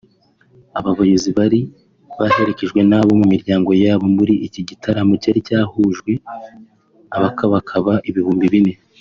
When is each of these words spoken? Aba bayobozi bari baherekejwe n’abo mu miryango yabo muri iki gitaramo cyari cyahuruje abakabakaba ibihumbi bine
Aba 0.77 0.91
bayobozi 0.99 1.29
bari 1.37 1.59
baherekejwe 2.19 2.79
n’abo 2.89 3.11
mu 3.19 3.25
miryango 3.33 3.69
yabo 3.83 4.05
muri 4.17 4.33
iki 4.47 4.61
gitaramo 4.69 5.13
cyari 5.21 5.39
cyahuruje 5.47 6.13
abakabakaba 7.15 7.93
ibihumbi 8.09 8.45
bine 8.53 8.73